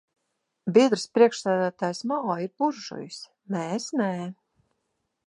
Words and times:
Biedrs 0.77 1.03
priekšsēdētājs 1.17 2.01
Mao 2.13 2.37
ir 2.47 2.51
buržujs, 2.63 3.21
mēs 3.57 3.87
nē. 4.03 4.13